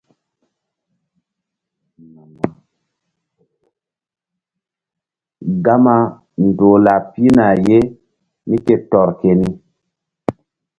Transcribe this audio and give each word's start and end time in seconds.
Gama 5.63 5.97
ndoh 6.45 6.77
lah 6.85 7.01
pihna 7.11 7.47
ye 7.65 7.77
mí 8.47 8.57
ke 8.65 8.75
tɔr 8.89 9.09
keni. 9.19 9.49